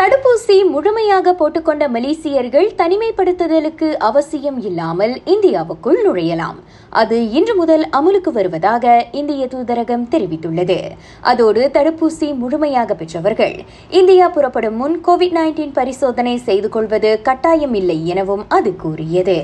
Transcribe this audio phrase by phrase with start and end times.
[0.00, 6.58] தடுப்பூசி முழுமையாக போட்டுக்கொண்ட மலேசியர்கள் தனிமைப்படுத்துதலுக்கு அவசியம் இல்லாமல் இந்தியாவுக்குள் நுழையலாம்.
[6.90, 10.78] அது இன்று முதல் அமலுக்கு வருவதாக இந்திய தூதரகம் தெரிவித்துள்ளது.
[11.20, 13.56] அதோடு தடுப்பூசி முழுமையாக பெற்றவர்கள்
[14.00, 19.38] இந்தியா புறப்படும் முன் கோவிட் நைன்டீன் பரிசோதனை செய்து கொள்வது கட்டாயம் இல்லை எனவும் அது கூறியது.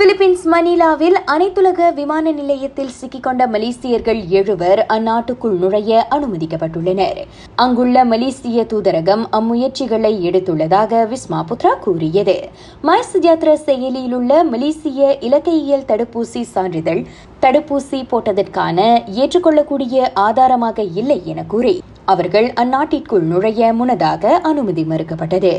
[0.00, 7.18] பிலிப்பீன்ஸ் மணிலாவில் அனைத்துலக விமான நிலையத்தில் சிக்கிக்கொண்ட மலேசியர்கள் எழுவர் அந்நாட்டுக்குள் நுழைய அனுமதிக்கப்பட்டுள்ளனர்.
[7.56, 12.36] அங்குள்ள மலேசிய தூதரகம் அம்முயற்சிகளை எடுத்துள்ளதாக விஸ்மா புத்ரா கூறியது.
[12.82, 17.02] மைஸ் யாத்ரா செயலியில் உள்ள மலேசிய இலக்கையியல் தடுப்பூசி சான்றிதழ்
[17.40, 25.54] தடுப்பூசி போட்டதற்கான ஏற்றுக்கொள்ளக்கூடிய ஆதாரமாக இல்லை என கூறி அவர்கள் அந்நாட்டிற்குள் நுழைய முன்னதாக அனுமதி மறுக்கப்பட்டது.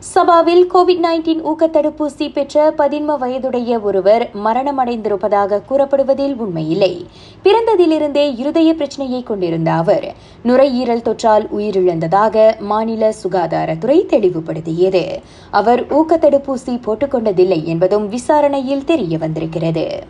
[0.00, 7.06] சபாவில் கோவிட் நைன்டீன் ஊக்க தடுப்பூசி பெற்ற பதின்ம வயதுடைய ஒருவர் மரணமடைந்திருப்பதாக கூறப்படுவதில் உண்மையில்லை.
[7.44, 15.04] பிறந்ததிலிருந்தே இருதய பிரச்சனையை கொண்டிருந்த அவர் நுரையீரல் தொற்றால் உயிரிழந்ததாக மாநில சுகாதாரத்துறை தெளிவுபடுத்தியது.
[15.50, 20.02] அவர் ஊக்க தடுப்பூசி போட்டுக்கொண்டதில்லை என்பதும் விசாரணையில் தெரிய வந்திருக்கிறது.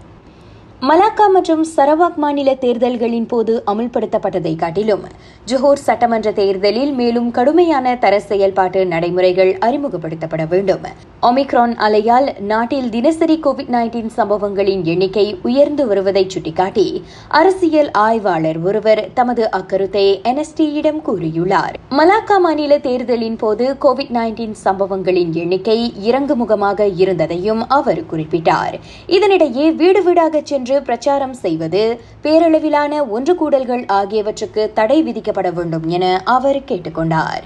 [0.83, 5.05] மலாக்கா மற்றும் சரவாக் மாநில தேர்தல்களின் போது அமுல்படுத்தப்பட்டதை காட்டிலும்
[5.47, 10.83] ஜோஹர் சட்டமன்ற தேர்தலில் மேலும் கடுமையான தர செயல்பாட்டு நடைமுறைகள் அறிமுகப்படுத்தப்பட வேண்டும்.
[11.23, 19.49] ஒமிக்ரான் அலையால் நாட்டில் தினசரி கோவிட் நைன்டீன் சம்பவங்களின் எண்ணிக்கை உயர்ந்து வருவதை சுட்டிக்காட்டி அரசியல் ஆய்வாளர் ஒருவர் தமது
[19.53, 21.75] அக்கருத்தை என்எஸ்டியிடம் கூறியுள்ளார்.
[21.91, 28.77] மலாக்கா மாநில தேர்தலின் போது கோவிட் நைன்டீன் சம்பவங்களின் எண்ணிக்கை இறங்குமுகமாக இருந்ததையும் அவர் குறிப்பிட்டார்.
[29.07, 36.23] இதனிடையே வீடு வீடாக சென்று சென்று பிரச்சாரம் செய்வது பேரளவிலான ஒன்று கூடல்கள் ஆகியவற்றுக்கு தடை விதிக்கப்பட வேண்டும் என
[36.25, 37.45] அவர் கேட்டுக்கொண்டார்.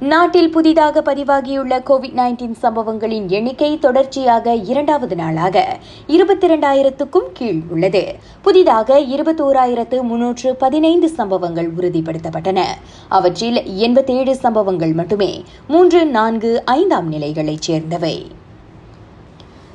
[0.00, 8.14] நாட்டில் புதிதாக பதிவாகியுள்ள கோவிட் நைன்டீன் சம்பவங்களின் எண்ணிக்கை தொடர்ச்சியாக இரண்டாவது நாளாக இருபத்தி இரண்டாயிரத்துக்கும் கீழ் உள்ளது.
[8.42, 12.64] புதிதாக இருபத்தோராயிரத்து முன்னூற்று பதினைந்து சம்பவங்கள் உறுதிப்படுத்தப்பட்டன.
[13.08, 18.37] அவற்றில் எண்பத்தேழு சம்பவங்கள் மட்டுமே மூன்று நான்கு ஐந்தாம் நிலைகளைச் சேர்ந்தவை.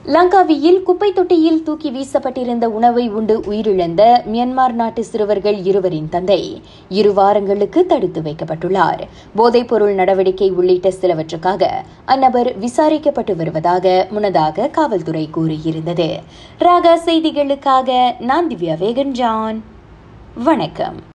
[0.05, 7.85] லங்காவியில் குப்பை தொட்டியில் தூக்கி வீசப்பட்டிருந்த உணவை உண்டு உயிரிழந்த மியான்மர் நாட்டு சிறுவர்கள் இருவரின் தந்தை இரு வாரங்களுக்கு
[7.85, 9.01] தடுத்து வைக்கப்பட்டுள்ளார்.
[9.35, 11.69] போதைப்பொருள் நடவடிக்கை உள்ளிட்ட சிலவற்றுக்காக
[12.07, 16.19] அந்நபர் விசாரிக்கப்பட்டு வருவதாக முன்னதாக காவல்துறை கூறியிருந்தது.
[16.59, 19.63] ராகா செய்திகளுக்காக நான் திவ்யா வேகன் ஜான்
[20.43, 21.11] வணக்கம்.